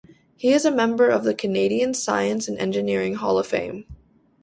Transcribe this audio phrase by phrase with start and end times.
[0.35, 3.85] He is a member of the Canadian Science and Engineering Hall of Fame.